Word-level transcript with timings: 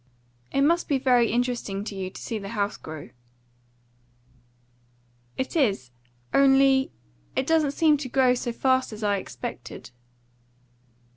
"It 0.51 0.61
must 0.61 0.87
be 0.87 0.97
very 0.97 1.31
interesting 1.31 1.83
to 1.83 1.93
you 1.95 2.09
to 2.09 2.19
see 2.19 2.39
the 2.39 2.49
house 2.57 2.75
grow." 2.75 3.09
"It 5.37 5.55
is. 5.55 5.91
Only 6.33 6.91
it 7.35 7.45
doesn't 7.45 7.73
seem 7.73 7.97
to 7.97 8.09
grow 8.09 8.33
so 8.33 8.51
fast 8.51 8.91
as 8.93 9.03
I 9.03 9.17
expected." 9.17 9.91